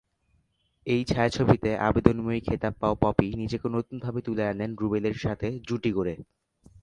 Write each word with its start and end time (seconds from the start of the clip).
এই 0.87 1.01
ছায়াছবিতে 1.05 1.69
আবেদনময়ী 1.87 2.41
খেতাব 2.41 2.73
পাওয়া 2.79 2.97
পপি 3.03 3.27
নিজেকে 3.35 3.67
নতুন 3.69 3.95
ভাবে 3.99 4.19
তুলে 4.21 4.43
আনেন 4.47 4.71
রুবেল 4.79 5.05
এর 5.05 5.17
সাথে 5.17 5.47
জুটি 5.67 5.89
গড়ে। 5.93 6.13